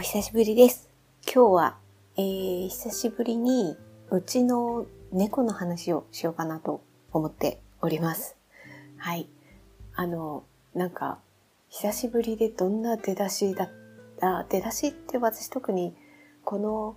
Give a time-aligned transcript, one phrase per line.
[0.00, 0.88] お久しぶりです。
[1.26, 1.76] 今日は、
[2.16, 3.76] えー、久しぶりに
[4.10, 6.80] うちの猫の話をしようかなと
[7.12, 8.34] 思っております。
[8.96, 9.28] はい。
[9.94, 10.44] あの、
[10.74, 11.18] なんか、
[11.68, 13.70] 久しぶりでどんな出だしだっ
[14.18, 15.94] た、出だしって私特に
[16.46, 16.96] この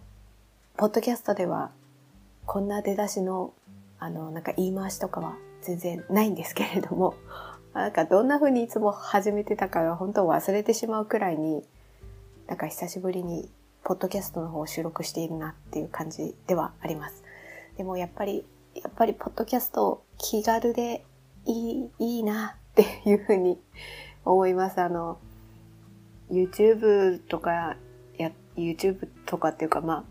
[0.78, 1.72] ポッドキャストでは
[2.46, 3.54] こんな出だしの
[4.00, 7.16] あの、なんか言い回しとかは全然ないんですけれども、
[7.74, 11.66] なんかどんな風にいつも始めてたかが本当忘れてしまうくらいに、
[12.48, 13.50] なんか久しぶりに
[13.84, 17.24] ポッドキャストの方を収録しているなっていう感じではあります。
[17.78, 21.04] でもやっぱり、やっぱりポッドキャスト気軽で
[21.46, 23.60] いい、いいなっていう風に
[24.26, 24.80] 思います。
[24.82, 25.20] あの、
[26.32, 27.76] YouTube とか、
[28.18, 30.06] や、YouTube とかっていうかま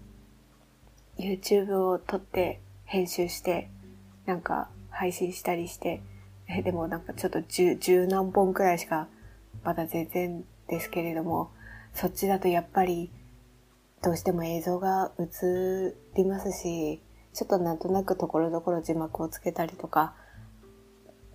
[1.19, 3.71] あ、YouTube を撮って編集して、
[4.27, 6.03] なんか配信したりして、
[6.49, 9.09] え、でもなんかちょっと十、十何本くらいしか
[9.65, 11.51] まだ全然ですけれども、
[11.95, 13.11] そっちだとやっぱり
[14.03, 17.01] どうしても映像が映りますし、
[17.33, 20.15] ちょっとなんとなくところどころ字幕をつけたりとか、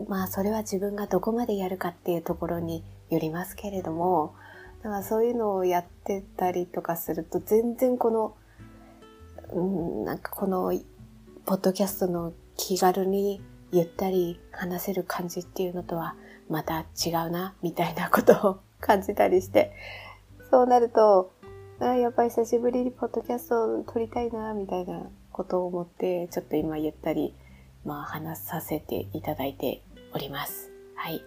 [0.08, 4.36] まあそれは自分がどこまでやるかっていうところによりますけれども、
[4.84, 8.36] だからそういうのをやってたりとかすると全然この、
[9.54, 9.62] う
[10.02, 10.74] ん、なんかこの、
[11.46, 16.16] ポッドキャストの気軽にゆったり話せる感じっていうのとは
[16.50, 19.72] また違うな、みたいなことを感じたりして、
[20.50, 21.34] そうなると、
[21.80, 27.36] あやっぱり久しぶりにポッドキャストを撮りたいな、みたいなことを思って、ちょっと今ゆったり、
[27.86, 30.72] まあ話させていただいております。
[30.96, 31.22] はい。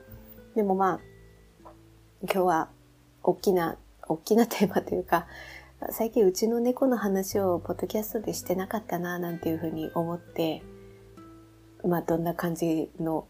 [0.54, 1.70] でもまあ、
[2.22, 2.68] 今日は
[3.22, 3.76] 大きな、
[4.08, 5.26] 大きなテーマというか、
[5.91, 10.62] 最近うちの猫の話をポッドキャストでしてなかったな、なんていうふうに思って、
[11.84, 13.26] まあどんな感じの、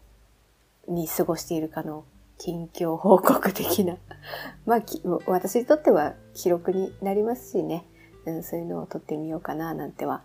[0.87, 2.05] に過ごしているかの
[2.43, 3.97] 近況報告的な、
[4.65, 4.81] まあ
[5.27, 7.85] 私にとっては記録になりますしね、
[8.25, 10.23] うん、そういうのを撮ってみようかな、なんては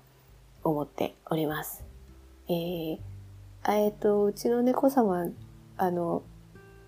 [0.65, 1.85] 思っております。
[2.49, 2.99] えー、
[3.67, 5.29] えっ、と、うちの猫様、
[5.77, 6.23] あの、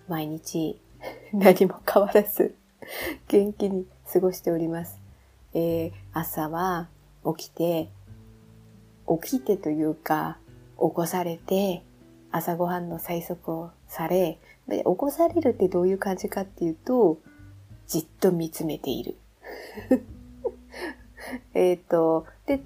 [0.07, 0.81] 毎日
[1.31, 2.55] 何も変わらず
[3.29, 4.99] 元気に過ごしております。
[5.53, 6.89] えー、朝は
[7.37, 7.91] 起きて、
[9.21, 10.39] 起きてというか、
[10.79, 11.83] 起こされて、
[12.31, 17.19] 朝ごはんの催促をされ、起こされるってどういう感じかっていうと、
[17.87, 19.17] じっと見つめている。
[21.53, 22.61] えっと、で、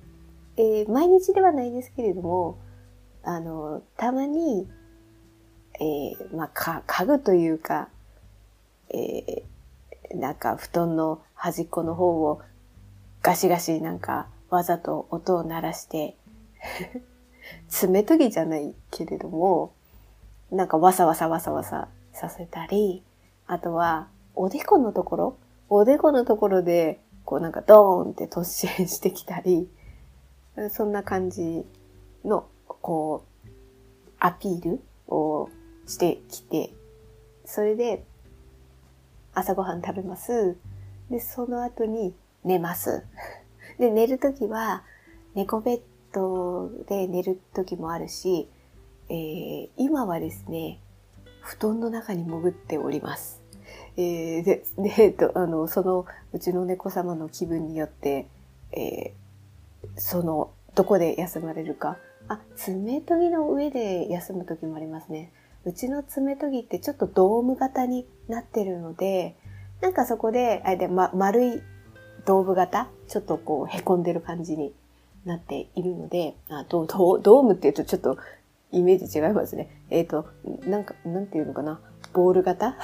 [0.57, 2.57] えー毎日ではないですけれども、
[3.23, 4.68] あの、たまに、
[5.79, 7.90] えーまあ、か、家具というか、
[8.90, 9.44] えー
[10.13, 12.41] なんか布団の端っこの方を
[13.23, 16.16] ガシガシなんかわざと音を鳴らして、
[17.68, 19.74] 爪研ぎじゃないけれども、
[20.52, 23.04] なんかわさわさわさわささせたり、
[23.48, 25.38] あとはおでこのところ、
[25.70, 29.70] おでこのところでこうなんかドーンって突進してきたり、
[30.72, 31.66] そんな感じ
[32.24, 33.50] のこう
[34.20, 35.50] アピールを
[35.88, 36.74] してきて、
[37.46, 38.03] それで
[39.34, 40.56] 朝ごはん食べます。
[41.09, 43.03] で、その後に寝ます。
[43.80, 44.84] で、寝るときは、
[45.34, 45.82] 猫ベッ
[46.13, 48.50] ドで寝るときもあるし、
[49.09, 50.79] えー今はですね、
[51.41, 53.41] 布団の中に潜っております。
[53.97, 58.28] えーで、で、えっと、あの、その、うちの猫様の気分によって、
[58.72, 61.97] えーその、どこで休まれるか。
[62.29, 65.31] あ、爪研ぎの上で休むときもありますね。
[65.66, 69.35] うちの爪研ぎってちょっとドーム型になってるので、
[69.81, 71.62] なんかそこで、あれで、ま、丸い
[72.25, 72.88] ドーム型？
[73.07, 74.73] ちょっとこう、凹んでる感じに
[75.25, 78.17] なっているので、あドドドームって言うとちょっと
[78.72, 79.84] イメージ違いますね。
[79.89, 80.28] えっ、と、
[80.66, 81.79] なんか、なんていうのかな？
[82.13, 82.75] ボール型？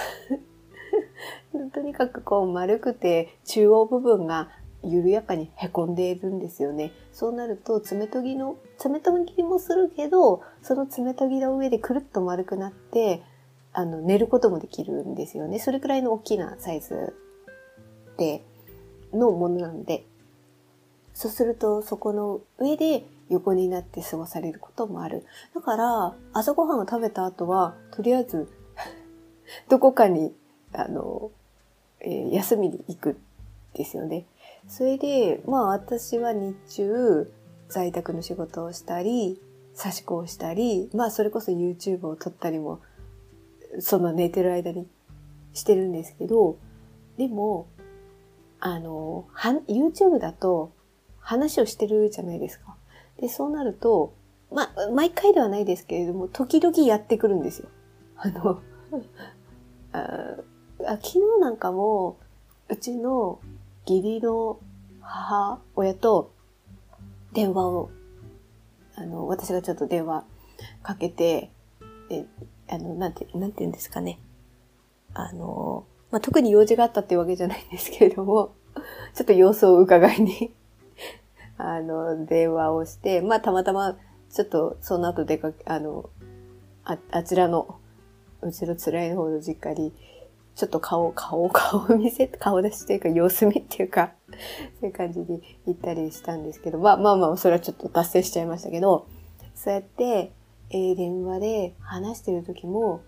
[1.74, 4.50] とにかくこう丸くて中央部分が
[4.84, 6.92] 緩やかに凹んでいるんですよね。
[7.12, 13.24] そうなると爪研ぎの、爪研ぎもするけど、その爪研ぎの上でくるっと丸くなって、
[13.74, 15.60] あの、寝ることもできるんですよね。
[15.60, 17.16] それくらいの大きなサイズ
[18.18, 18.44] で、
[19.14, 20.06] のものなので、
[21.20, 25.26] そうするとそこの上で横になって過ごされることもある。
[25.54, 28.48] だから、朝ごはんを食べた後は、とりあえず、
[29.68, 30.34] どこかに、
[30.72, 31.30] あの、
[32.00, 33.18] えー休みに行く
[33.74, 34.28] ですよね。
[34.70, 37.30] それで、まあ私は日中、
[37.68, 39.42] 在宅の仕事をしたり、
[39.74, 42.80] 差し子をしたり、まあそれこそ YouTube を撮ったりも、
[43.82, 44.88] その寝てる間に
[45.54, 46.56] してるんですけど、
[47.18, 47.68] でも、
[48.62, 49.26] あの、
[49.68, 50.72] YouTube だと
[51.30, 52.76] 話をしてるじゃないですか。
[53.22, 54.16] で、そうなると、
[54.52, 57.70] ま、毎回ではないですけれども、時々やってくるんですよ。
[58.16, 58.62] あの、
[59.94, 60.38] あ
[60.82, 62.18] 昨日なんかも、
[62.68, 63.40] うちの
[63.86, 64.58] 義理の
[65.02, 66.32] 母親と
[67.34, 67.92] 電話を、
[68.96, 70.24] あの、私がちょっと電話
[70.82, 71.52] かけて、
[72.10, 72.26] え、
[72.68, 74.20] あの、なんて、なんて言うんですかね。
[75.14, 78.56] あの、まあ、特に用事があったっていうわけじゃないんですけれども、
[79.14, 80.56] ちょっと様子を伺いに
[81.60, 83.98] あの、電話をして、まあ、たまたま、
[84.32, 86.10] ちょっと、その後出かけ、あの、
[86.86, 87.80] あ、あちらの、
[88.42, 89.94] うちの辛い方の実家に、
[90.56, 94.14] ちょっと顔、顔、顔見せ、顔出しというか様子見っていうか、
[94.80, 99.08] そういう感じに行ったりしたんですけど、まあまあまあ、それはちょっと達成しちゃいましたけど、
[99.54, 100.32] そうやって、
[100.70, 103.02] えー、電話で話してる時も、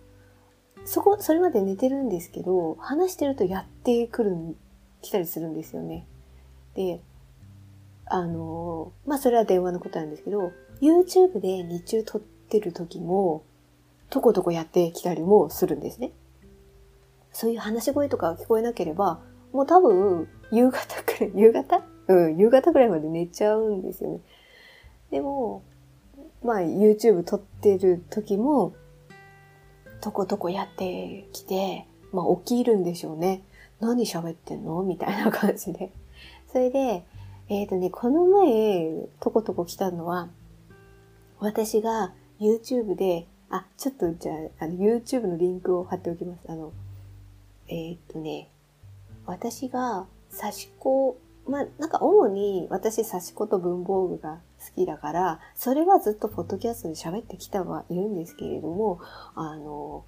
[0.83, 4.36] そこ、それまで寝てるんですけど、話してるとやってくる、
[5.01, 6.06] 来たりするんですよね。
[6.75, 7.01] で、
[8.06, 10.51] あの、まあそれは電話のことなんですけど、
[10.81, 13.44] YouTube で日中撮ってる時も、
[14.09, 16.12] とことこやってきたりもするんですね。
[17.31, 19.21] そういう話し声とか聞こえなければ、
[19.53, 21.81] もう多分、夕方くらい、 夕方？
[22.07, 24.19] うん、夕方くらいまで寝ちゃうんですよね。
[25.12, 25.63] でも、
[26.44, 28.74] まあ YouTube 撮ってる時も、
[30.01, 33.44] とことこやってきて、まあ起きるんでしょうね。
[33.80, 34.83] 何喋ってんの？
[34.83, 35.92] みたいな感じで。
[36.51, 37.06] それで、
[37.51, 40.30] えっ、ー、とね、この前、とことこ来たのは、
[41.38, 46.39] 私が YouTube で、あ、ちょっとじゃあ、あの YouTube のリンクを貼っておきます。
[46.48, 46.71] あの、
[47.68, 48.48] えっ、ー、とね、
[49.25, 59.01] 私が差し子、まあ、なんか主に私差し子と文房具が好きだから、それはずっとポッドキャストで喋ってきたはいるんですけれども、
[59.36, 60.06] あの、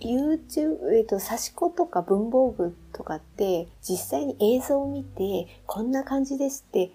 [0.00, 6.92] YouTube、えっ、と、差し子とか文房具とかって実際に映像を見てこんな感じですって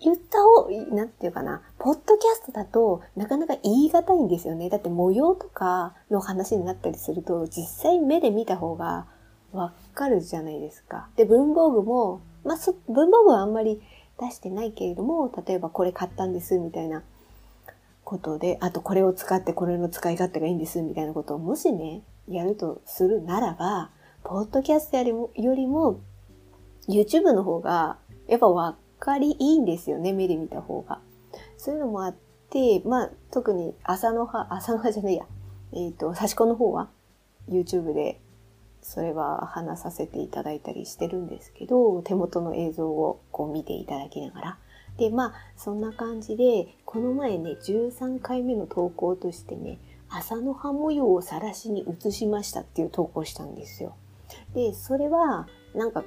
[0.00, 4.70] 言った方、なんていうかな、ポッドキャストだとなかなか言い難いんですよね。
[4.70, 9.06] だって模様とかの話になったりすると実際目で見た方が
[9.52, 11.08] わかるじゃないですか。
[11.16, 12.58] で、文房具も、まあ、
[12.88, 13.82] 文房具はあんまり
[14.20, 17.02] 出してないけれども、例えばこれ買ったんですみたいな
[18.08, 23.90] ことで、あとこれを使ってこれの使い勝手がいいんですみたいなことをもしね、やるとするならば、
[24.24, 26.00] ポッドキャストよりもよりも
[26.88, 31.00] YouTube の方がやっぱわかりいいんですよね、目で見た方が。
[31.58, 32.16] そういうのもあっ
[32.48, 35.26] て、まあ特に朝の葉、朝の葉じゃないや、
[35.72, 36.88] えっ、ー、と、差し子の方は
[37.50, 38.22] YouTube で
[38.80, 44.58] それは話させていただいたりしてるんですけど、手元の映像をこう見ていただきながら。
[44.98, 49.78] で、まあ、そんな感じで、この前ね、13回目の投稿としてね、
[50.10, 53.94] 朝の葉模様を晒しに移しましたっていう投稿したんですよ。
[54.54, 56.04] で、それは、なんか、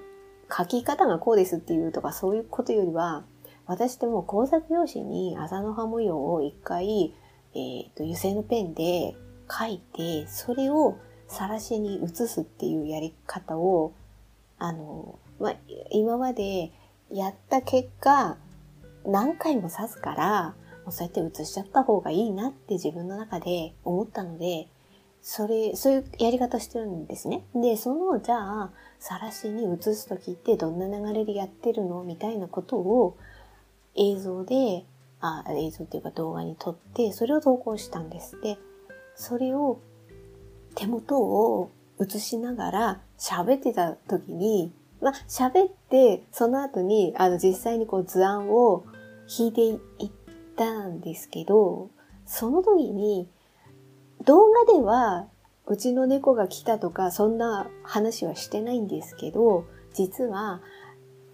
[0.55, 3.23] 書き方がこうですっていうとかそういうことよりは、
[3.65, 7.13] 私ってもう工作用紙に朝の葉模様を一回、
[7.55, 9.15] えっ、と、油性のペンで
[9.49, 10.97] 書いて、それを
[11.29, 13.93] 晒しに移すっていうやり方を、
[14.57, 15.55] あの、まあ、
[15.91, 16.71] 今まで
[17.09, 18.37] やった結果、
[19.05, 24.67] 何回も刺すから、もうそうやって移しちゃった方がいいなって自分の中で思ったので、
[25.21, 27.43] それ、そういうやり方してるんですね。
[27.53, 32.03] で、その、じゃあ、晒しに移すときってどんな流れでやってるの？
[32.03, 33.17] みたいなことを
[33.95, 34.85] 映像で、
[35.19, 38.41] あ、映像っていうか動画に撮って、それを投稿したんです。
[38.41, 38.57] で、
[39.15, 39.79] それを
[40.73, 48.85] 手元を映しながら喋ってた時に、まあ、喋って、その後に、あの、実際にこう図案を
[49.27, 50.11] 引いていっ
[50.55, 51.89] たんですけど、
[52.25, 53.29] その時に、
[54.25, 55.27] 動画では、
[55.67, 60.61] うちの猫が来たとか、そんな話はしてないんですけど、実は、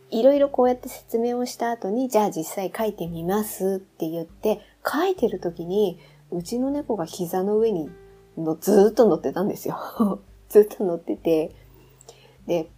[0.10, 6.00] いろいろこうやって説明をした後に、じゃあ実際書いてみますって言って、書いてる時に、
[6.32, 7.90] うちの猫が膝の上に
[8.38, 10.20] のずっと乗ってたんですよ。
[10.50, 11.56] ずっと乗ってて。
[12.46, 12.70] で、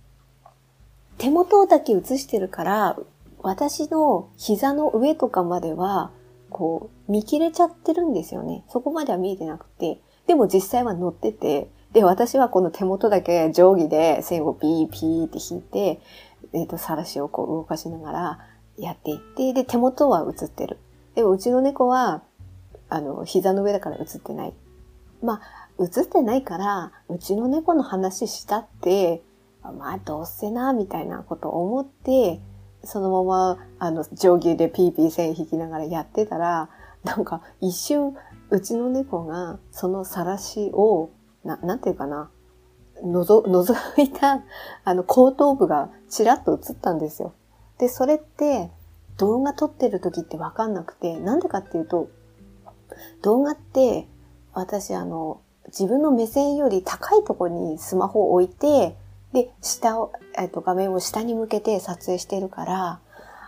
[1.18, 2.98] 手元だけ映してるから、
[3.41, 6.12] 私の膝の上とかまでは、
[6.50, 8.63] こう、見切れちゃってるんですよね。
[8.69, 10.01] そこまでは見えてなくて。
[10.27, 16.01] でも実際は乗ってて、で、私はこの手元だけ定規で線をピーピーって引いて、
[16.53, 18.39] えっ、ー、と、さらしをこう動かしながら
[18.77, 20.77] やっていって、で、手元は映ってる。
[21.15, 22.22] でもうちの猫は、
[22.89, 24.53] あの、膝の上だから映ってない。
[25.24, 29.22] まあ、映ってないから、うちの猫の話したって、
[29.63, 32.39] まあ、どうせな、みたいなことを思って、
[32.83, 36.69] そのまま、あの、定規でピーピー線引きながらやってたら、
[37.03, 38.15] なんか一瞬、
[38.50, 41.12] うちの猫が、その晒しを、
[41.43, 42.29] な、なんていうかな、
[43.03, 44.43] のぞ、覗いた、
[44.83, 47.33] あの、後頭部がちらっと映ったんですよ。
[47.77, 48.71] で、それって、
[49.17, 52.09] 動画撮ってる時ってわかんなくて、なんでかっていうと、
[53.21, 54.07] 動画って、
[54.53, 58.98] 私あの、自分の目線より高いとこにスマホを置いて
[59.33, 63.00] で、下を、えっと、画面を下に向けて撮影してるから、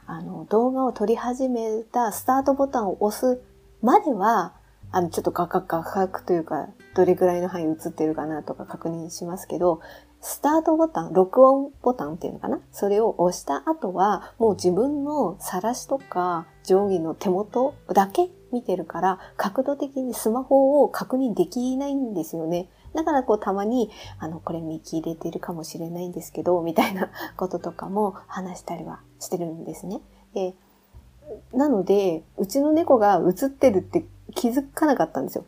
[0.06, 3.42] あの、動画を撮り始めたスタートボタンを押す
[3.82, 4.54] までは、
[4.92, 9.80] あの、ちょっと画角画角というか、どれぐらいの範囲映ってるかなとか確認しますけど、
[10.20, 12.60] スタートボタン、録音ボタンっていうのかな？
[12.72, 22.70] それを押した後は、もう自分の晒しとか定規の手元だけ見てるから、角度的にスマホを確認できないんですよね。
[22.94, 30.02] だからこうたまに、あの、これ見切れてるかもしれないんですけど、みたいな こととかも話したりはしてるんですね。
[30.34, 30.56] で、
[31.54, 34.06] なので、うちの猫が映ってるって
[34.36, 35.46] 気づかなかったんですよ。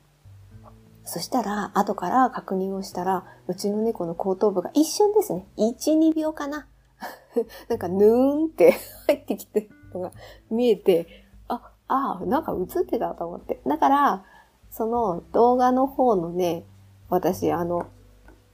[1.06, 5.46] そしたら、後から確認をしたら、うちの猫の後頭部が一瞬ですね。
[5.58, 6.68] 1、2秒かな。
[7.68, 8.74] なんか、ぬーんって
[9.08, 10.12] 入ってきてるのが
[10.50, 13.62] 見えて、あ、ああ、なんか映ってたと思って。
[13.68, 14.24] だから、
[14.72, 16.66] その動画の方のね、
[17.10, 17.88] 私、あの、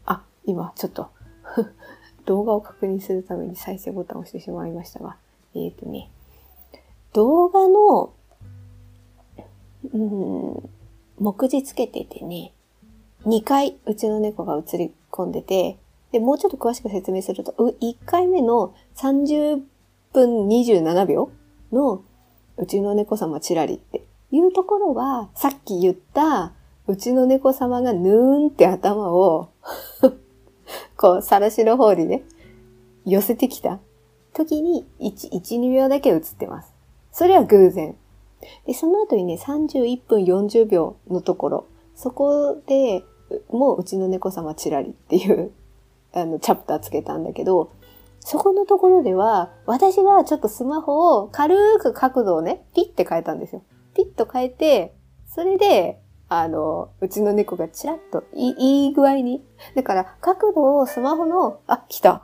[0.05, 1.09] あ、今、ちょっと
[2.25, 5.17] 動画を確認するために再生ボタンを押してしまいましたが、
[5.55, 6.09] えっ、ー、とね、
[7.13, 8.13] 動画の、
[9.93, 10.69] うん、
[11.19, 12.53] 目次つけててね、
[13.25, 15.77] 2回うちの猫が映り込んでて、
[16.11, 19.61] で、もうちょっと詳しく説明すると、1回目の30
[20.13, 21.31] 分27秒
[21.71, 22.03] の
[22.57, 26.53] うちの猫様チラリっていうところは、さっき言った
[26.89, 29.49] うちの猫様がぬーんって頭を
[30.97, 32.23] こう、さらしの方にね、
[33.05, 33.79] 寄せてきた
[34.33, 36.73] 時に1、1、2秒だけ映ってます。
[37.11, 37.95] それは偶然。
[38.65, 43.03] で、その後にね、31分40秒のところ、そこで、
[43.49, 45.51] もううちの猫様チラリっていう、
[46.11, 47.69] あの、チャプターつけたんだけど、
[48.19, 53.61] そこのところでは、私がちょっとスマホを軽く角度をね、ピッて変えたんですよ。
[53.93, 54.95] ピッと変えて、
[55.27, 59.43] それで、あの、うちの猫がチラッといい、いい具合に。
[59.75, 62.23] だから、角度をスマホの、あ、来た。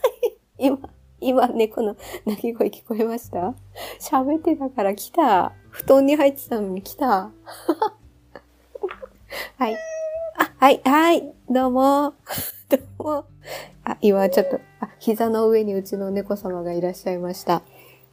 [0.58, 0.78] 今、
[1.20, 3.54] 今猫の鳴き声聞こえました？
[4.00, 5.52] 喋ってたから来た。
[5.70, 7.30] 布団に入ってたのに来た。
[9.58, 9.74] はい。
[9.74, 9.78] あ、
[10.58, 12.14] はい、はい、どうも。
[12.68, 13.24] どうも。
[13.84, 17.62] あ、今ちょっと、あ、膝の上にうちの猫様がいらっしゃいました。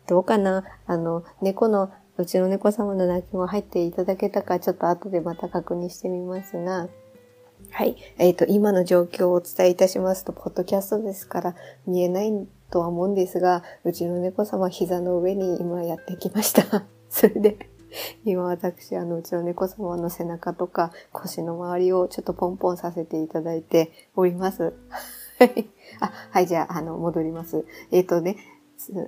[0.07, 0.65] どうかな？
[0.85, 6.89] あの、猫の、うちの猫様の鳴き声入っていただけたか、ちょっと後でまた確認してみますが、
[7.71, 7.95] はい。
[8.17, 11.55] えっ、ー、と、今の状況をお伝えいたしますと、ポッドキャストですから
[11.87, 16.85] 見えないとは思うんですが、うちの猫様膝の上に今やってきました。
[17.09, 17.69] それで、
[18.25, 24.73] 今私、あの、うちの猫様の背中とか腰の周りをちょっとポンポンさせていただいております。
[25.39, 25.69] はい。
[26.01, 27.65] あ、はい、じゃあ、あの、戻ります。
[27.91, 28.35] えっ、ー、とね、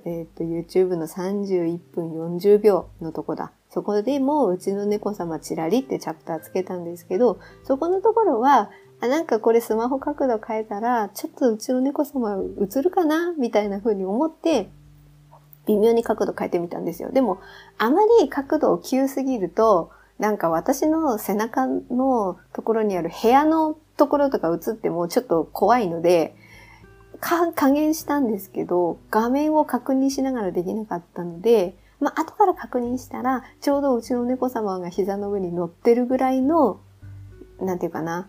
[0.04, 3.52] えっ、ー、と、YouTube の31分40秒のとこだ。
[3.70, 13.32] そこでもうちの猫様チラリってチャプターつけたんですけど、そこのところは、あ、なんかこれスマホ角度変えたら、ちょっとうちの猫様映るかな？
[13.32, 14.68] みたいな風に思って、
[15.66, 17.10] 微妙に角度変えてみたんですよ。
[17.10, 17.40] でも、
[17.78, 26.36] あまり角度を急すぎると、なんか私の背中のところにある部屋のところとか映ってもちょっと怖いので、
[27.22, 36.80] か、加減したんですけど、画面を確認しながらできなかったので、まあ、後から確認したら、ちょうどうちの猫様が膝の上に乗ってるぐらいの、
[37.60, 38.28] なんていうかな、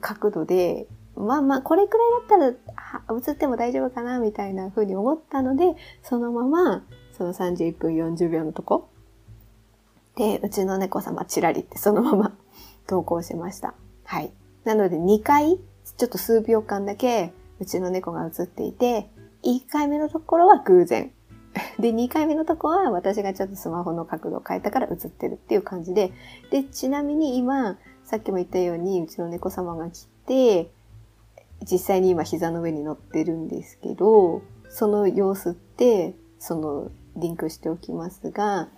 [0.00, 0.86] 角度で、
[1.16, 8.88] まあまあ、これくらいだったら映っても大丈夫かな、みたいな風に思ったので、そのまま、その31分40秒のとこ、
[10.16, 12.36] で、うちの猫様チラリってそのまま
[12.86, 13.74] 投稿しました。
[14.04, 14.32] はい。
[14.64, 15.58] なので2回、
[15.98, 19.10] ちょっと数秒間だけ、うちの猫が映っていて、
[19.44, 21.12] 1回目のところは偶然。
[21.78, 26.12] で、2回目のとこは私がちょっとスマホの角度を変えたから映ってるっていう感じで、
[26.50, 30.70] で、ちなみに今、さっきも言ったように、うちの猫様が来て、
[31.70, 38.68] 実際に今膝の上に乗ってるんですけど、その様子って、その、リンクしておきますが、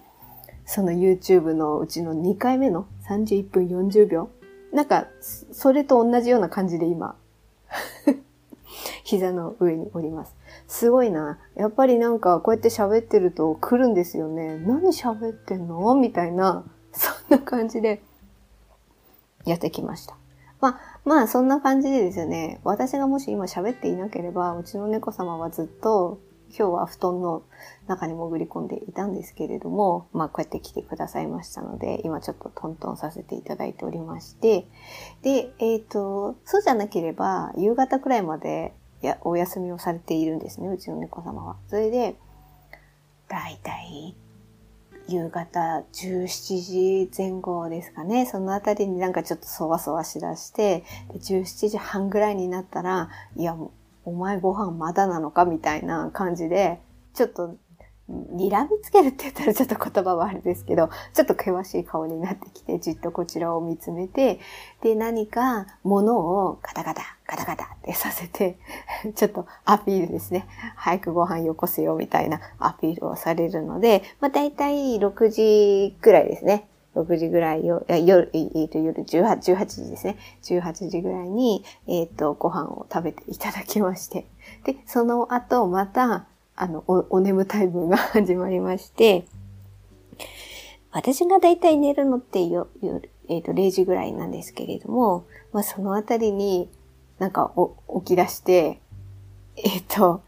[0.64, 4.30] その YouTube のうちの2回目の31分40秒。
[4.72, 7.16] なんか、それと同じような感じで今、
[9.04, 10.36] 膝の上におります。
[10.68, 11.38] すごいな。
[11.56, 14.58] やっぱりなんかこうやって喋ってると来るんですよね。
[14.58, 15.94] 何喋ってんの？
[15.94, 18.02] みたいな、そんな感じで
[19.44, 20.16] やってきました。
[20.60, 26.20] まあ、まあ、そんな感じでですよね、私がもし今喋っていなければ、うちの猫様はずっと、
[26.56, 27.42] 今日は布団の
[27.86, 34.66] 中に潜り込んでいたんですけれども、まあ、こうやって来てくださいましたので、今ちょっとトントンさせていただいておりまして、
[35.22, 41.56] で、えっ、ー、と、そうじゃなければ、夕方くらいまでやお休みをされているんですね、うちの猫様は。
[41.68, 42.16] それで、
[43.28, 44.16] だいたい
[45.08, 48.26] 夕方17時前後ですかね。
[48.26, 53.56] そのあたりになんかちょっとそわそわしだして、17時半ぐらいになったら、いや、
[54.04, 56.80] お前ご飯まだなのかみたいな感じで、
[57.14, 57.56] ちょっと、
[58.10, 64.40] 睨みつけるって言ったらちょっと言葉はあれですけど、ちょっと険しい顔になってきて、じっとこちらを見つめて、
[64.82, 68.58] で、何か物をガタガタ、ガタガタって させて、
[69.14, 70.48] ちょっとアピールですね。
[70.74, 76.69] 早くご飯よこせよみたいなアピールをされるので、まあ大体6時くらいですね。
[77.02, 80.16] 6時ぐらいよ、夜、えっ、と、夜18、18時ですね。
[80.42, 84.26] 18時ぐらいに、えっ、ー、と、ご飯を食べていただきまして。
[84.64, 86.26] で、その後、また、
[86.56, 89.24] あの、お、お眠タイムが始まりまして、
[90.92, 96.68] 私がだいたい寝るのってよ夜、えっ、ー、と、0時ぐらいなんですけれども、まあ、そのあたりに
[97.18, 98.80] なんかお起き出して、
[99.56, 100.22] えっ、と、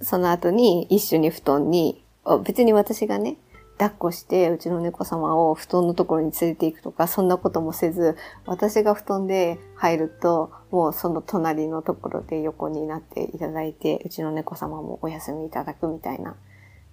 [0.00, 2.04] その後に一緒に布団に、
[2.44, 3.36] 別に私がね、
[3.82, 16.36] 抱っこしてうちの猫様を布団のところに連れて行くとか、そんなこともせず、私が布団で入ると、もうその隣のところで横になっていただいて、うちの猫様もお休みいただくみたいな、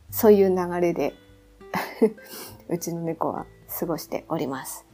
[0.10, 1.13] そういう流れで
[2.69, 3.46] うちの猫は
[3.79, 4.88] 過ごしております。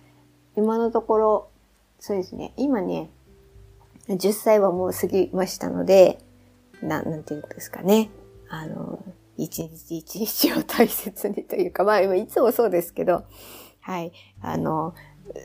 [0.57, 1.47] 今のところ、
[1.99, 3.09] そうですね、今ね、
[4.09, 6.19] 10歳はもう過ぎましたので、
[6.81, 8.09] な、なんていうんですかね。
[8.49, 8.99] あの、
[9.37, 13.23] 一日一日を大切にというか、 まあ、いつもそうですけど、
[13.81, 14.11] はい。
[14.41, 14.93] あの、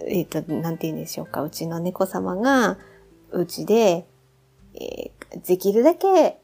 [0.07, 1.43] えっ、ー、と、なんて言うんでしょうか。
[1.43, 2.79] うちの猫様が、
[3.31, 4.07] うちで、
[4.75, 6.41] えー、できるだけ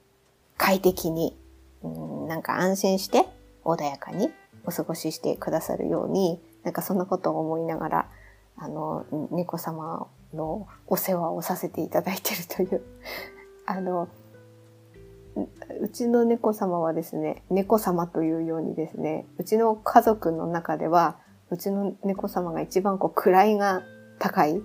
[0.57, 1.37] 快適に、
[1.83, 3.27] うん、なんか安心して
[3.65, 4.31] 穏やかに
[4.65, 8.11] お過ごししてくださるように、なんかそんなことを思いながら、
[8.57, 12.83] あの、猫様のお世話をさせていただいているという
[13.67, 14.09] あの、
[15.81, 21.19] うちの猫様はですね、猫様というようにですね、うちの家族の中では、
[21.51, 23.83] うちの猫様が一番こう位が
[24.19, 24.63] 高い。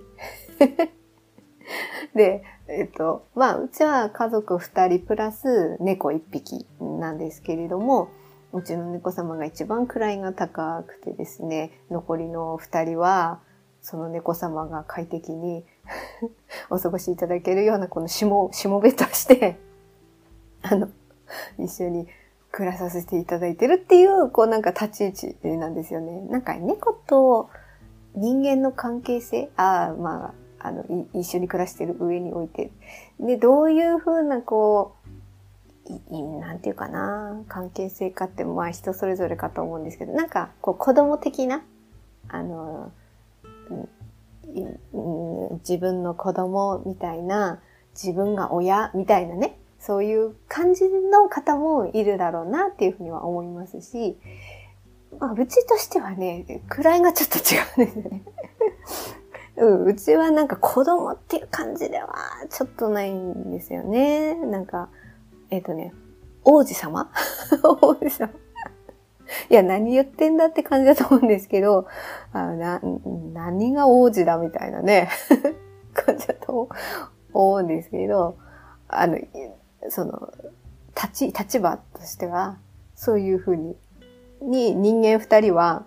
[2.14, 8.08] で、えっと、まあ、うちは家族二人プラス猫一匹なんですけれども、
[8.52, 13.40] うちの猫様が一番位が高くてですね、残りの二人は、
[13.82, 15.64] その猫様が快適に
[16.70, 19.58] お過ごしいただけるようなこのしも、しもべとして
[20.62, 20.88] あの、
[21.58, 22.06] 一緒に
[22.50, 26.20] 暮らさせていただいてるっていう、こうなんか立ち位置なんですよね。
[26.30, 27.50] なんか猫と
[28.14, 32.70] 人間の関係性、ああ、まあ、あの、一緒に暮らしてる上において。
[33.18, 35.08] で、どういうふうなこう、
[36.10, 41.64] いなんていうかな、関係性かって、まあ人それぞれかと思うんですけど、なんかこう子供的な、
[42.28, 42.92] あの、
[45.66, 47.60] 自分の子供みたいな、
[47.94, 54.16] 自分が親みたいなね、そういう感じの方もいるだろうなっていうふうには思いますし、
[55.18, 58.22] まあ、うちとしてはね、位がちょっと違うんですよね。
[59.58, 62.14] うん、うちはなんか子供っていう感じでは
[62.48, 64.34] ちょっとないんですよね。
[64.34, 64.88] なんか、
[65.50, 65.92] えっ、ー、とね、
[66.44, 67.10] 王子様？
[67.82, 68.30] 王子様？
[69.50, 71.86] いや、何言ってんだって感じだと思うんですけど、
[72.32, 72.80] あな
[73.34, 75.08] 何が王子だみたいなね、
[75.92, 76.68] 感じだと
[77.32, 78.36] 思うんですけど、
[78.88, 79.18] あの、
[79.88, 80.32] その、
[80.94, 82.58] 立ち、立場としては、
[82.94, 83.76] そういうふうに、
[84.40, 85.84] に人間二人は、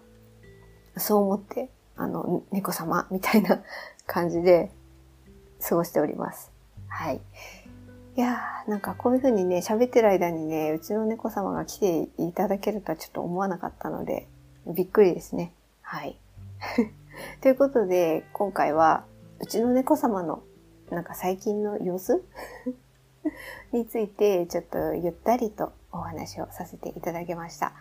[0.97, 3.61] そう思って、あの、猫様みたいな
[4.05, 4.71] 感じで
[5.61, 6.51] 過ごしております。
[6.87, 7.21] はい。
[8.17, 14.27] いやー、なんかこういう風にね、喋ってる間にね、うちの猫様が来ていただけるとはちょっと思わなかったので、
[14.65, 15.53] びっくりですね。
[15.81, 16.19] はい。
[17.41, 19.05] ということで、今回は、
[19.39, 20.43] うちの猫様の、
[20.89, 22.23] なんか最近の様子
[23.71, 27.73] について、ちょっとゆったりとお話をさせていただきました。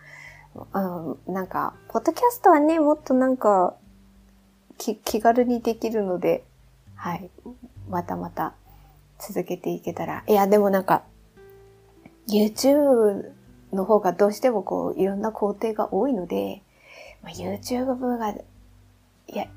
[0.73, 0.79] う
[1.29, 3.75] ん、なんか、ポッドキャストはね、もっとなんか、
[4.77, 6.43] 気軽にできるので、
[6.95, 7.29] はい。
[7.89, 8.53] またまた
[9.19, 10.23] 続けていけたら。
[10.27, 11.03] いや、でもなんか、
[12.27, 13.31] YouTube
[13.73, 16.61] の方がどうしてもこう、いろんな工程が多いので、
[17.21, 18.43] まあ、YouTube が、い
[19.27, 19.47] や、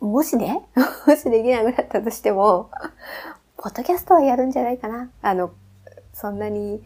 [0.00, 0.62] もしね、
[1.06, 2.70] もしできなくなったとしても、
[3.56, 5.10] ポッドキャストはやるんじゃないかな。
[5.22, 5.52] あの、
[6.12, 6.82] そんなに、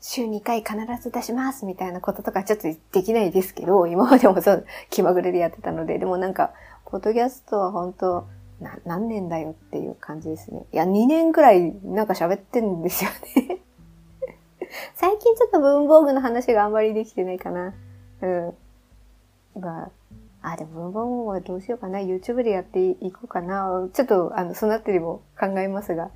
[0.00, 6.52] 週2回必ず出しますみたいなこととかちょっとできないですけど、今までもそう、気まぐれでやってたので、でもなんか、
[6.86, 8.26] ポッドキャストは本当
[8.60, 10.64] な、何年だよっていう感じですね。
[10.72, 13.60] いや、2年くらいなんか喋ってんですよね
[14.94, 17.74] 最近ちょっと文房具の話があんまりできてないかな。
[18.22, 18.54] うん。
[19.60, 19.90] まあ、
[20.42, 21.98] あ、でも文房具はどうしようかな。
[21.98, 23.88] YouTube でやっていこうかな。
[23.92, 26.10] ちょっと、あの、そのあたりも考えますが、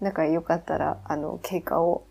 [0.00, 2.04] なんかよかったら、あの、経過を、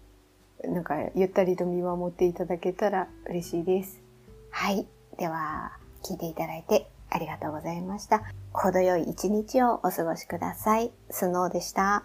[0.63, 4.01] なんか、ゆったりと見守っていただけたら嬉しいです。
[4.49, 4.87] はい。
[5.17, 8.23] では、聞いていただいてありがとうございました。
[8.53, 10.91] 程よい一日をお過ごしください。
[11.09, 12.03] スノーでした。